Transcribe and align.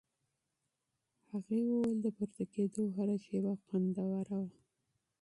هغې 1.31 1.59
وویل 1.67 1.97
د 2.01 2.07
پورته 2.17 2.43
کېدو 2.53 2.83
هره 2.95 3.15
شېبه 3.25 3.53
خوندوره 3.65 4.37
وه. 4.47 4.53